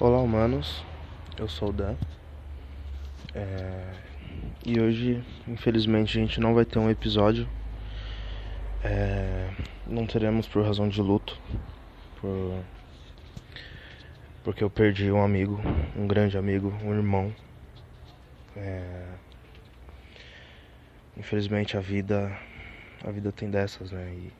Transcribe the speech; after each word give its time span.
Olá, 0.00 0.18
humanos. 0.18 0.84
Eu 1.38 1.48
sou 1.48 1.68
o 1.68 1.72
Dan. 1.72 1.94
É... 3.32 3.92
E 4.66 4.80
hoje, 4.80 5.22
infelizmente, 5.46 6.18
a 6.18 6.20
gente 6.20 6.40
não 6.40 6.52
vai 6.52 6.64
ter 6.64 6.80
um 6.80 6.90
episódio. 6.90 7.48
É... 8.82 9.48
Não 9.86 10.04
teremos 10.04 10.48
por 10.48 10.64
razão 10.64 10.88
de 10.88 11.00
luto. 11.00 11.40
Por... 12.20 12.60
Porque 14.42 14.64
eu 14.64 14.68
perdi 14.68 15.12
um 15.12 15.22
amigo, 15.22 15.60
um 15.96 16.08
grande 16.08 16.36
amigo, 16.36 16.74
um 16.82 16.92
irmão. 16.92 17.32
É... 18.56 19.06
Infelizmente 21.16 21.76
a 21.76 21.80
vida. 21.80 22.36
A 23.04 23.12
vida 23.12 23.30
tem 23.30 23.48
dessas, 23.48 23.92
né? 23.92 24.12
E 24.12 24.32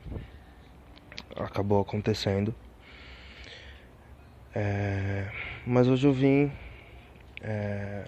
acabou 1.37 1.79
acontecendo. 1.79 2.53
É, 4.57 5.27
mas 5.67 5.85
hoje 5.85 6.07
eu 6.07 6.13
vim 6.13 6.49
é, 7.41 8.05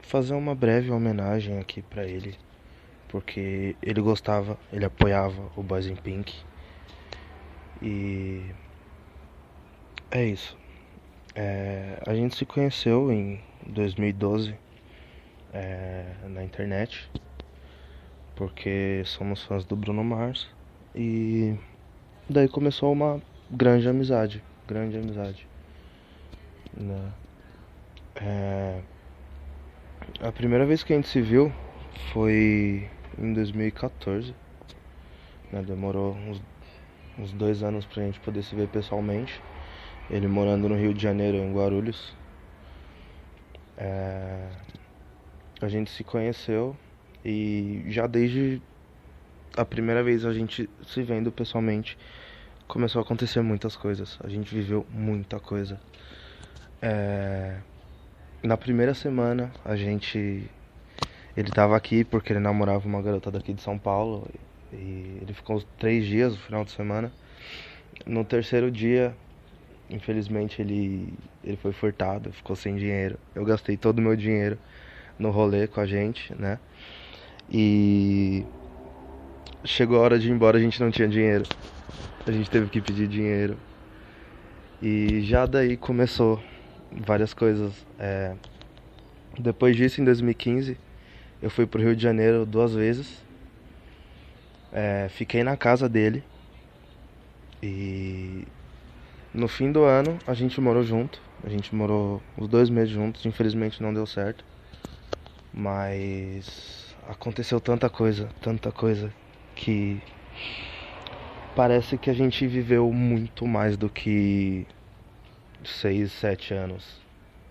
fazer 0.00 0.32
uma 0.32 0.54
breve 0.54 0.90
homenagem 0.90 1.58
aqui 1.58 1.82
para 1.82 2.06
ele, 2.06 2.34
porque 3.08 3.76
ele 3.82 4.00
gostava, 4.00 4.58
ele 4.72 4.86
apoiava 4.86 5.52
o 5.54 5.62
Boys 5.62 5.86
in 5.86 5.96
Pink 5.96 6.34
e 7.82 8.46
é 10.10 10.24
isso. 10.24 10.56
É, 11.34 12.02
a 12.06 12.14
gente 12.14 12.36
se 12.36 12.46
conheceu 12.46 13.12
em 13.12 13.38
2012 13.66 14.54
é, 15.52 16.06
na 16.26 16.42
internet, 16.42 17.06
porque 18.34 19.02
somos 19.04 19.44
fãs 19.44 19.66
do 19.66 19.76
Bruno 19.76 20.02
Mars 20.02 20.48
e 20.94 21.54
daí 22.28 22.48
começou 22.48 22.90
uma 22.90 23.20
grande 23.50 23.86
amizade, 23.86 24.42
grande 24.66 24.96
amizade. 24.96 25.49
Né? 26.74 27.12
É... 28.16 28.80
A 30.20 30.32
primeira 30.32 30.66
vez 30.66 30.82
que 30.82 30.92
a 30.92 30.96
gente 30.96 31.08
se 31.08 31.20
viu 31.20 31.52
foi 32.12 32.88
em 33.18 33.32
2014. 33.32 34.34
Né? 35.52 35.62
Demorou 35.62 36.14
uns, 36.14 36.42
uns 37.18 37.32
dois 37.32 37.62
anos 37.62 37.86
pra 37.86 38.02
gente 38.02 38.20
poder 38.20 38.42
se 38.42 38.54
ver 38.54 38.68
pessoalmente. 38.68 39.40
Ele 40.10 40.26
morando 40.26 40.68
no 40.68 40.76
Rio 40.76 40.92
de 40.92 41.02
Janeiro, 41.02 41.36
em 41.36 41.52
Guarulhos. 41.52 42.16
É... 43.76 44.48
A 45.60 45.68
gente 45.68 45.90
se 45.90 46.02
conheceu 46.02 46.76
e 47.24 47.84
já 47.88 48.06
desde 48.06 48.62
a 49.56 49.64
primeira 49.64 50.02
vez 50.02 50.24
a 50.24 50.32
gente 50.32 50.70
se 50.86 51.02
vendo 51.02 51.30
pessoalmente 51.30 51.98
começou 52.66 53.00
a 53.00 53.02
acontecer 53.02 53.42
muitas 53.42 53.76
coisas. 53.76 54.18
A 54.22 54.28
gente 54.28 54.54
viveu 54.54 54.86
muita 54.90 55.40
coisa. 55.40 55.80
É... 56.82 57.56
Na 58.42 58.56
primeira 58.56 58.94
semana 58.94 59.52
a 59.64 59.76
gente. 59.76 60.44
Ele 61.36 61.50
tava 61.50 61.76
aqui 61.76 62.04
porque 62.04 62.32
ele 62.32 62.40
namorava 62.40 62.86
uma 62.86 63.02
garota 63.02 63.30
daqui 63.30 63.52
de 63.52 63.62
São 63.62 63.78
Paulo. 63.78 64.26
E 64.72 65.18
ele 65.20 65.32
ficou 65.34 65.62
três 65.78 66.04
dias 66.06 66.32
no 66.32 66.38
final 66.38 66.64
de 66.64 66.70
semana. 66.70 67.12
No 68.06 68.24
terceiro 68.24 68.70
dia, 68.70 69.14
infelizmente, 69.90 70.62
ele, 70.62 71.12
ele 71.44 71.56
foi 71.56 71.72
furtado, 71.72 72.32
ficou 72.32 72.56
sem 72.56 72.76
dinheiro. 72.76 73.18
Eu 73.34 73.44
gastei 73.44 73.76
todo 73.76 73.98
o 73.98 74.02
meu 74.02 74.16
dinheiro 74.16 74.58
no 75.18 75.30
rolê 75.30 75.66
com 75.66 75.80
a 75.80 75.86
gente, 75.86 76.34
né? 76.34 76.58
E 77.50 78.46
chegou 79.64 79.98
a 79.98 80.00
hora 80.00 80.18
de 80.18 80.28
ir 80.28 80.32
embora, 80.32 80.56
a 80.56 80.60
gente 80.60 80.80
não 80.80 80.90
tinha 80.90 81.08
dinheiro. 81.08 81.44
A 82.26 82.30
gente 82.30 82.48
teve 82.48 82.70
que 82.70 82.80
pedir 82.80 83.06
dinheiro. 83.08 83.56
E 84.80 85.20
já 85.22 85.46
daí 85.46 85.76
começou 85.76 86.40
várias 86.92 87.34
coisas. 87.34 87.74
É... 87.98 88.34
Depois 89.38 89.76
disso, 89.76 90.00
em 90.00 90.04
2015, 90.04 90.76
eu 91.42 91.50
fui 91.50 91.66
pro 91.66 91.80
Rio 91.80 91.94
de 91.94 92.02
Janeiro 92.02 92.44
duas 92.44 92.74
vezes. 92.74 93.22
É... 94.72 95.08
Fiquei 95.10 95.42
na 95.42 95.56
casa 95.56 95.88
dele. 95.88 96.22
E 97.62 98.46
no 99.32 99.46
fim 99.46 99.70
do 99.70 99.84
ano 99.84 100.18
a 100.26 100.34
gente 100.34 100.60
morou 100.60 100.82
junto. 100.82 101.20
A 101.44 101.48
gente 101.48 101.74
morou 101.74 102.22
os 102.36 102.48
dois 102.48 102.68
meses 102.68 102.90
juntos. 102.90 103.24
Infelizmente 103.24 103.82
não 103.82 103.92
deu 103.92 104.06
certo. 104.06 104.44
Mas 105.52 106.94
aconteceu 107.08 107.60
tanta 107.60 107.88
coisa, 107.88 108.28
tanta 108.40 108.70
coisa 108.70 109.12
que 109.54 110.00
parece 111.54 111.98
que 111.98 112.08
a 112.08 112.14
gente 112.14 112.46
viveu 112.46 112.92
muito 112.92 113.46
mais 113.46 113.76
do 113.76 113.88
que 113.88 114.66
seis, 115.64 116.12
sete 116.12 116.54
anos 116.54 117.00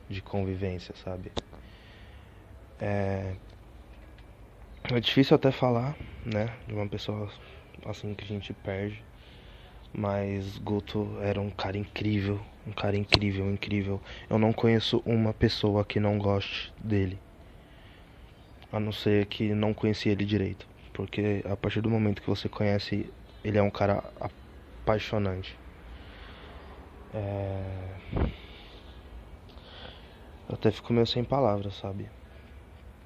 de 0.10 0.22
convivência, 0.22 0.96
sabe? 1.04 1.32
É, 2.80 3.36
é 4.92 5.00
difícil 5.00 5.36
até 5.36 5.52
falar, 5.52 5.96
né? 6.26 6.50
De 6.68 6.74
uma 6.74 6.88
pessoa 6.88 7.30
assim 7.86 8.14
que 8.14 8.24
a 8.24 8.28
gente 8.28 8.54
perde. 8.54 9.04
Mas 9.94 10.58
Guto 10.58 11.18
era 11.22 11.42
um 11.42 11.50
cara 11.50 11.78
incrível, 11.78 12.40
um 12.66 12.72
cara 12.72 12.96
incrível, 12.96 13.52
incrível. 13.52 14.02
Eu 14.30 14.38
não 14.38 14.54
conheço 14.54 15.02
uma 15.06 15.34
pessoa 15.34 15.84
que 15.84 16.00
não 16.00 16.18
goste 16.18 16.74
dele. 16.80 17.20
A 18.72 18.80
não 18.80 18.92
ser 18.92 19.26
que 19.26 19.54
não 19.54 19.74
conhecia 19.74 20.12
ele 20.12 20.26
direito. 20.26 20.68
Porque 20.94 21.44
a 21.50 21.56
partir 21.56 21.82
do 21.82 21.90
momento 21.90 22.22
que 22.22 22.30
você 22.30 22.48
conhece, 22.48 23.12
ele 23.44 23.58
é 23.58 23.62
um 23.62 23.72
cara 23.72 24.04
apaixonante. 24.20 25.59
É... 27.14 27.64
Eu 30.48 30.56
até 30.56 30.72
fico 30.72 30.94
meio 30.94 31.06
sem 31.06 31.24
palavras, 31.24 31.76
sabe? 31.76 32.10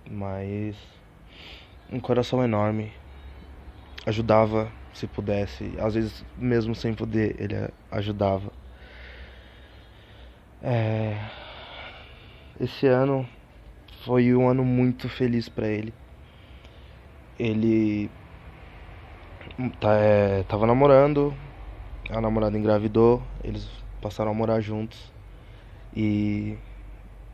Mas 0.09 0.75
um 1.91 1.99
coração 1.99 2.43
enorme. 2.43 2.91
Ajudava 4.05 4.71
se 4.93 5.07
pudesse. 5.07 5.73
Às 5.79 5.95
vezes, 5.95 6.25
mesmo 6.37 6.75
sem 6.75 6.93
poder, 6.93 7.35
ele 7.39 7.69
ajudava. 7.91 8.51
É... 10.61 11.17
Esse 12.59 12.87
ano 12.87 13.27
foi 14.05 14.33
um 14.35 14.47
ano 14.47 14.63
muito 14.63 15.09
feliz 15.09 15.49
para 15.49 15.67
ele. 15.67 15.93
Ele 17.39 18.09
tá, 19.79 19.95
é, 19.95 20.43
tava 20.43 20.67
namorando, 20.67 21.33
a 22.09 22.21
namorada 22.21 22.57
engravidou, 22.57 23.21
eles 23.43 23.82
passaram 24.03 24.31
a 24.31 24.33
morar 24.33 24.59
juntos 24.59 24.99
e 25.95 26.57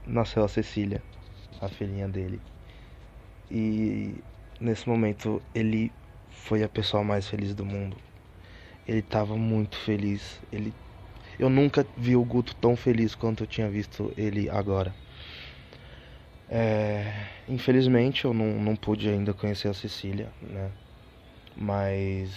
nasceu 0.05 0.43
a 0.43 0.47
Cecília, 0.47 1.01
a 1.59 1.67
filhinha 1.67 2.07
dele. 2.07 2.39
E 3.49 4.13
nesse 4.61 4.87
momento 4.87 5.41
ele 5.55 5.91
foi 6.29 6.61
a 6.61 6.69
pessoa 6.69 7.03
mais 7.03 7.27
feliz 7.27 7.55
do 7.55 7.65
mundo. 7.65 7.97
Ele 8.87 8.99
estava 8.99 9.35
muito 9.35 9.77
feliz. 9.77 10.39
Ele 10.51 10.71
eu 11.39 11.49
nunca 11.49 11.87
vi 11.97 12.15
o 12.15 12.23
Guto 12.23 12.53
tão 12.55 12.75
feliz 12.75 13.15
quanto 13.15 13.43
eu 13.43 13.47
tinha 13.47 13.67
visto 13.67 14.13
ele 14.15 14.47
agora. 14.47 14.93
É, 16.47 17.27
infelizmente 17.47 18.25
eu 18.25 18.33
não, 18.33 18.61
não 18.61 18.75
pude 18.75 19.09
ainda 19.09 19.33
conhecer 19.33 19.69
a 19.69 19.73
Cecília, 19.73 20.31
né? 20.39 20.71
Mas 21.57 22.31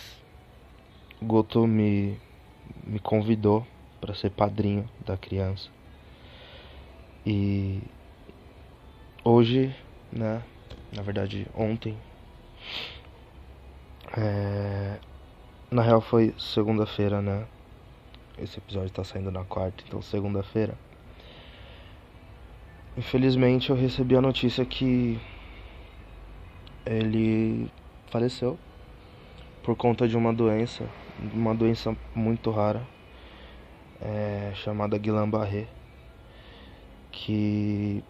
o 1.21 1.27
Guto 1.27 1.67
me, 1.67 2.19
me 2.87 2.99
convidou 2.99 3.67
para 4.03 4.15
ser 4.15 4.31
padrinho 4.31 4.91
da 5.07 5.17
criança. 5.17 5.71
E 7.25 7.81
hoje, 9.23 9.73
né, 10.13 10.43
na 10.93 11.03
verdade 11.03 11.47
ontem, 11.55 11.97
é, 14.19 14.99
na 15.71 15.83
real 15.83 16.01
foi 16.01 16.35
segunda-feira, 16.37 17.23
né? 17.23 17.47
Esse 18.37 18.59
episódio 18.59 18.91
tá 18.91 19.05
saindo 19.05 19.31
na 19.31 19.45
quarta, 19.45 19.85
então 19.87 20.03
segunda-feira. 20.03 20.77
Infelizmente 22.97 23.71
eu 23.71 23.77
recebi 23.77 24.17
a 24.17 24.21
notícia 24.21 24.65
que 24.67 25.21
ele 26.85 27.71
faleceu 28.09 28.59
por 29.63 29.77
conta 29.77 30.09
de 30.09 30.17
uma 30.17 30.33
doença, 30.33 30.89
uma 31.33 31.55
doença 31.55 31.97
muito 32.17 32.51
rara 32.51 32.85
é, 34.03 34.53
chamada 34.55 34.99
Guillain-Barré, 34.99 35.67
que 37.11 38.03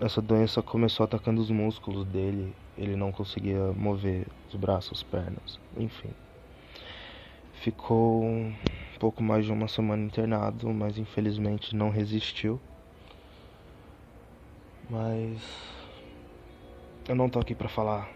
essa 0.00 0.20
doença 0.20 0.60
começou 0.60 1.04
atacando 1.04 1.40
os 1.40 1.50
músculos 1.50 2.04
dele, 2.06 2.54
ele 2.76 2.96
não 2.96 3.12
conseguia 3.12 3.72
mover 3.72 4.26
os 4.48 4.56
braços, 4.56 5.02
pernas, 5.02 5.58
enfim. 5.76 6.10
Ficou 7.54 8.24
um 8.24 8.54
pouco 8.98 9.22
mais 9.22 9.44
de 9.44 9.52
uma 9.52 9.68
semana 9.68 10.04
internado, 10.04 10.68
mas 10.68 10.98
infelizmente 10.98 11.74
não 11.74 11.90
resistiu. 11.90 12.60
Mas 14.90 15.40
eu 17.08 17.14
não 17.14 17.28
tô 17.28 17.38
aqui 17.38 17.54
para 17.54 17.68
falar 17.68 18.10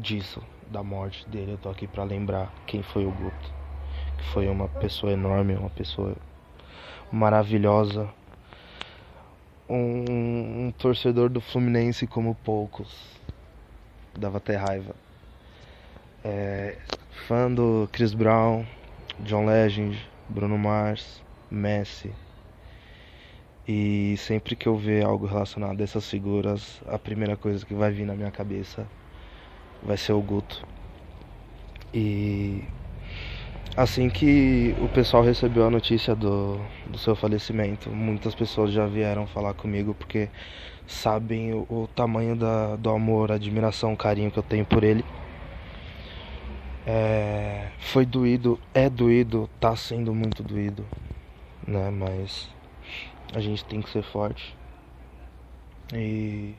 disso, 0.00 0.42
da 0.70 0.82
morte 0.82 1.28
dele, 1.28 1.52
eu 1.52 1.58
tô 1.58 1.68
aqui 1.68 1.86
para 1.86 2.02
lembrar 2.04 2.52
quem 2.66 2.82
foi 2.82 3.04
o 3.04 3.10
Guto, 3.10 3.54
que 4.18 4.24
foi 4.32 4.48
uma 4.48 4.68
pessoa 4.68 5.12
enorme, 5.12 5.54
uma 5.54 5.70
pessoa 5.70 6.16
maravilhosa, 7.10 8.08
um, 9.68 10.66
um 10.66 10.72
torcedor 10.76 11.28
do 11.28 11.40
Fluminense 11.40 12.06
como 12.06 12.34
poucos. 12.34 13.16
Dava 14.18 14.38
até 14.38 14.56
raiva. 14.56 14.94
É, 16.24 16.78
fã 17.26 17.50
do 17.50 17.88
Chris 17.92 18.14
Brown, 18.14 18.64
John 19.20 19.46
Legend, 19.46 19.98
Bruno 20.28 20.58
Mars, 20.58 21.22
Messi. 21.50 22.12
E 23.68 24.16
sempre 24.18 24.54
que 24.54 24.68
eu 24.68 24.76
ver 24.76 25.04
algo 25.04 25.26
relacionado 25.26 25.80
a 25.80 25.84
essas 25.84 26.08
figuras, 26.08 26.80
a 26.86 26.98
primeira 26.98 27.36
coisa 27.36 27.66
que 27.66 27.74
vai 27.74 27.90
vir 27.90 28.06
na 28.06 28.14
minha 28.14 28.30
cabeça 28.30 28.86
vai 29.82 29.96
ser 29.96 30.12
o 30.12 30.20
Guto. 30.20 30.66
E 31.92 32.64
assim 33.76 34.08
que 34.08 34.74
o 34.80 34.88
pessoal 34.88 35.22
recebeu 35.22 35.66
a 35.66 35.70
notícia 35.70 36.14
do, 36.14 36.58
do 36.86 36.96
seu 36.96 37.14
falecimento, 37.14 37.90
muitas 37.90 38.34
pessoas 38.34 38.72
já 38.72 38.86
vieram 38.86 39.26
falar 39.26 39.52
comigo 39.52 39.94
porque 39.94 40.30
sabem 40.86 41.52
o, 41.52 41.66
o 41.68 41.88
tamanho 41.94 42.34
da, 42.34 42.76
do 42.76 42.88
amor, 42.88 43.30
admiração, 43.30 43.94
carinho 43.94 44.30
que 44.30 44.38
eu 44.38 44.42
tenho 44.42 44.64
por 44.64 44.82
ele. 44.82 45.04
É, 46.86 47.68
foi 47.80 48.06
doído, 48.06 48.58
é 48.72 48.88
doído, 48.88 49.50
tá 49.60 49.76
sendo 49.76 50.14
muito 50.14 50.42
doído, 50.42 50.86
né? 51.66 51.90
Mas 51.90 52.48
a 53.34 53.40
gente 53.40 53.64
tem 53.64 53.82
que 53.82 53.90
ser 53.90 54.02
forte. 54.02 54.56
E 55.92 56.54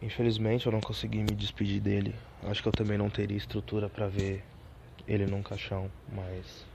infelizmente 0.00 0.64
eu 0.66 0.72
não 0.72 0.80
consegui 0.80 1.18
me 1.18 1.34
despedir 1.34 1.80
dele. 1.80 2.14
Acho 2.44 2.62
que 2.62 2.68
eu 2.68 2.72
também 2.72 2.96
não 2.96 3.10
teria 3.10 3.36
estrutura 3.36 3.88
para 3.88 4.06
ver 4.06 4.42
ele 5.06 5.26
num 5.26 5.42
caixão, 5.42 5.90
mas 6.12 6.66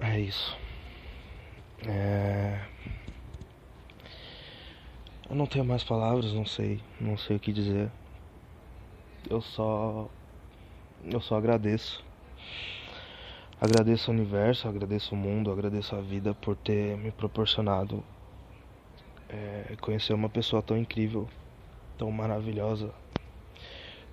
é 0.00 0.20
isso. 0.20 0.56
É... 1.86 2.60
Eu 5.28 5.36
não 5.36 5.46
tenho 5.46 5.64
mais 5.64 5.82
palavras, 5.82 6.32
não 6.32 6.46
sei, 6.46 6.80
não 7.00 7.16
sei 7.16 7.36
o 7.36 7.40
que 7.40 7.52
dizer. 7.52 7.90
Eu 9.28 9.40
só 9.40 10.08
eu 11.04 11.20
só 11.20 11.36
agradeço 11.36 12.04
Agradeço 13.60 14.10
o 14.10 14.14
universo, 14.14 14.68
agradeço 14.68 15.14
o 15.14 15.16
mundo, 15.16 15.50
agradeço 15.50 15.96
a 15.96 16.00
vida 16.00 16.34
por 16.34 16.54
ter 16.54 16.98
me 16.98 17.10
proporcionado 17.10 18.04
é, 19.26 19.74
conhecer 19.80 20.12
uma 20.12 20.28
pessoa 20.28 20.60
tão 20.60 20.76
incrível, 20.76 21.26
tão 21.96 22.10
maravilhosa, 22.10 22.92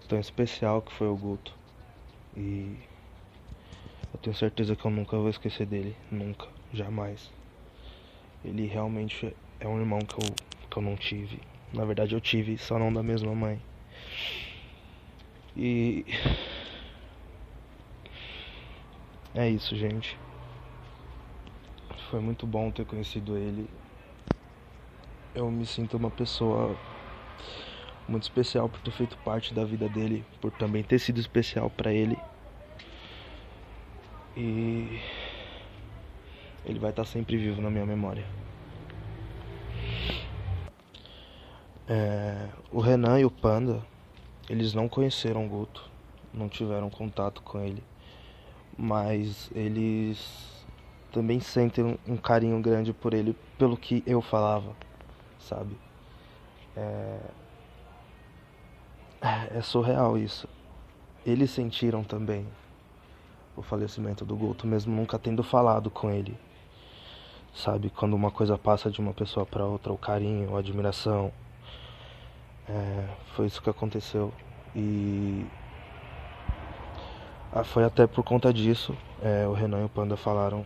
tão 0.07 0.17
especial 0.19 0.81
que 0.81 0.93
foi 0.93 1.07
o 1.07 1.17
Guto. 1.17 1.53
E 2.35 2.77
eu 4.13 4.19
tenho 4.19 4.35
certeza 4.35 4.75
que 4.75 4.85
eu 4.85 4.91
nunca 4.91 5.17
vou 5.17 5.29
esquecer 5.29 5.65
dele, 5.65 5.95
nunca, 6.09 6.47
jamais. 6.73 7.31
Ele 8.43 8.65
realmente 8.65 9.35
é 9.59 9.67
um 9.67 9.79
irmão 9.79 9.99
que 9.99 10.13
eu, 10.13 10.33
que 10.69 10.77
eu 10.77 10.81
não 10.81 10.95
tive. 10.95 11.39
Na 11.73 11.85
verdade 11.85 12.15
eu 12.15 12.21
tive, 12.21 12.57
só 12.57 12.79
não 12.79 12.91
da 12.91 13.03
mesma 13.03 13.33
mãe. 13.35 13.61
E 15.55 16.05
é 19.35 19.49
isso, 19.49 19.75
gente. 19.75 20.17
Foi 22.09 22.19
muito 22.19 22.45
bom 22.45 22.71
ter 22.71 22.85
conhecido 22.85 23.37
ele. 23.37 23.69
Eu 25.33 25.49
me 25.49 25.65
sinto 25.65 25.95
uma 25.95 26.11
pessoa 26.11 26.77
muito 28.11 28.23
especial 28.23 28.67
por 28.69 28.79
ter 28.81 28.91
feito 28.91 29.17
parte 29.19 29.53
da 29.53 29.63
vida 29.63 29.87
dele, 29.87 30.25
por 30.39 30.51
também 30.51 30.83
ter 30.83 30.99
sido 30.99 31.19
especial 31.19 31.69
para 31.69 31.93
ele. 31.93 32.19
E 34.35 34.99
ele 36.65 36.79
vai 36.79 36.91
estar 36.91 37.05
sempre 37.05 37.37
vivo 37.37 37.61
na 37.61 37.69
minha 37.69 37.85
memória. 37.85 38.25
É, 41.87 42.49
o 42.71 42.79
Renan 42.79 43.19
e 43.19 43.25
o 43.25 43.31
Panda, 43.31 43.81
eles 44.49 44.73
não 44.73 44.87
conheceram 44.87 45.45
o 45.45 45.49
Guto, 45.49 45.89
não 46.33 46.47
tiveram 46.47 46.89
contato 46.89 47.41
com 47.41 47.59
ele 47.59 47.83
mas 48.77 49.51
eles 49.53 50.65
também 51.11 51.39
sentem 51.39 51.99
um 52.07 52.17
carinho 52.17 52.59
grande 52.61 52.93
por 52.93 53.13
ele 53.13 53.35
pelo 53.57 53.77
que 53.77 54.03
eu 54.05 54.21
falava, 54.21 54.75
sabe? 55.39 55.77
É, 56.75 57.19
é 59.21 59.61
surreal 59.61 60.17
isso. 60.17 60.47
Eles 61.25 61.51
sentiram 61.51 62.03
também 62.03 62.47
o 63.55 63.61
falecimento 63.61 64.25
do 64.25 64.35
Guto, 64.35 64.65
mesmo 64.65 64.95
nunca 64.95 65.19
tendo 65.19 65.43
falado 65.43 65.89
com 65.89 66.09
ele. 66.09 66.37
Sabe, 67.53 67.89
quando 67.89 68.13
uma 68.13 68.31
coisa 68.31 68.57
passa 68.57 68.89
de 68.89 68.99
uma 68.99 69.13
pessoa 69.13 69.45
para 69.45 69.65
outra, 69.65 69.91
o 69.91 69.97
carinho, 69.97 70.55
a 70.55 70.59
admiração. 70.59 71.31
É, 72.67 73.07
foi 73.35 73.45
isso 73.45 73.61
que 73.61 73.69
aconteceu. 73.69 74.33
E 74.75 75.45
ah, 77.53 77.65
foi 77.65 77.83
até 77.83 78.07
por 78.07 78.23
conta 78.23 78.53
disso, 78.53 78.95
é, 79.21 79.45
o 79.45 79.51
Renan 79.51 79.81
e 79.81 79.83
o 79.83 79.89
Panda 79.89 80.15
falaram 80.15 80.65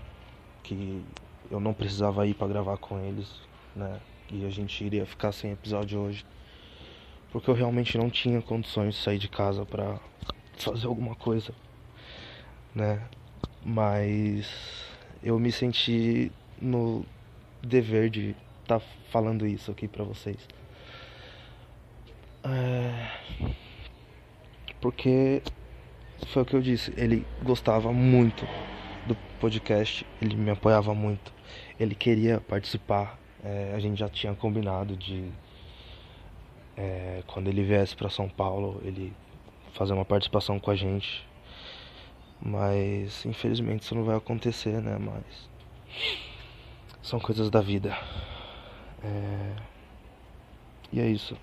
que 0.62 1.04
eu 1.50 1.60
não 1.60 1.74
precisava 1.74 2.28
ir 2.28 2.36
para 2.36 2.48
gravar 2.48 2.78
com 2.78 3.00
eles, 3.00 3.42
né? 3.75 4.00
E 4.31 4.46
a 4.46 4.50
gente 4.52 4.84
iria 4.84 5.06
ficar 5.06 5.31
sem 5.31 5.52
episódio 5.52 6.00
hoje. 6.00 6.24
Porque 7.35 7.49
eu 7.49 7.53
realmente 7.53 7.97
não 7.97 8.09
tinha 8.09 8.41
condições 8.41 8.95
de 8.95 9.01
sair 9.01 9.17
de 9.17 9.27
casa 9.27 9.65
para 9.65 9.99
fazer 10.57 10.87
alguma 10.87 11.15
coisa, 11.15 11.53
né? 12.73 13.01
Mas 13.61 14.49
eu 15.21 15.37
me 15.37 15.51
senti 15.51 16.31
no 16.61 17.05
dever 17.61 18.09
de 18.09 18.33
estar 18.61 18.79
tá 18.79 18.85
falando 19.11 19.45
isso 19.45 19.69
aqui 19.69 19.85
para 19.85 20.05
vocês. 20.05 20.37
É... 22.41 23.11
Porque 24.79 25.43
foi 26.27 26.43
o 26.43 26.45
que 26.45 26.55
eu 26.55 26.61
disse. 26.61 26.93
Ele 26.95 27.27
gostava 27.43 27.91
muito 27.91 28.47
do 29.05 29.13
podcast, 29.41 30.07
ele 30.21 30.37
me 30.37 30.51
apoiava 30.51 30.95
muito. 30.95 31.33
Ele 31.77 31.95
queria 31.95 32.39
participar. 32.39 33.19
É, 33.43 33.73
a 33.75 33.79
gente 33.79 33.99
já 33.99 34.07
tinha 34.07 34.33
combinado 34.33 34.95
de 34.95 35.29
é, 36.77 37.24
quando 37.27 37.48
ele 37.48 37.63
viesse 37.63 37.95
para 37.95 38.10
São 38.10 38.27
Paulo, 38.27 38.81
ele 38.83 39.13
fazer 39.74 39.94
uma 39.94 40.06
participação 40.06 40.60
com 40.60 40.72
a 40.72 40.75
gente. 40.75 41.25
Mas 42.42 43.25
infelizmente 43.25 43.83
isso 43.83 43.95
não 43.95 44.04
vai 44.04 44.16
acontecer, 44.16 44.81
né? 44.81 44.98
Mas 45.00 45.50
são 47.01 47.19
coisas 47.19 47.50
da 47.50 47.62
vida. 47.62 47.97
É... 49.04 49.56
E 50.92 50.99
é 50.99 51.07
isso. 51.07 51.38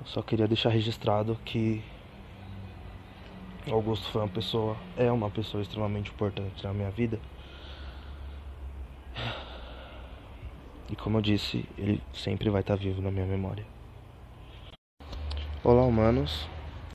Eu 0.00 0.06
só 0.06 0.22
queria 0.22 0.48
deixar 0.48 0.70
registrado 0.70 1.38
que 1.44 1.82
Augusto 3.70 4.08
foi 4.08 4.22
uma 4.22 4.28
pessoa, 4.28 4.76
é 4.96 5.10
uma 5.12 5.30
pessoa 5.30 5.62
extremamente 5.62 6.10
importante 6.10 6.64
na 6.64 6.72
minha 6.72 6.90
vida. 6.90 7.20
E 10.92 10.96
como 10.96 11.16
eu 11.16 11.22
disse, 11.22 11.64
ele 11.78 12.02
sempre 12.12 12.50
vai 12.50 12.60
estar 12.60 12.76
vivo 12.76 13.00
na 13.00 13.10
minha 13.10 13.24
memória. 13.24 13.64
Olá, 15.64 15.82
humanos. 15.84 16.46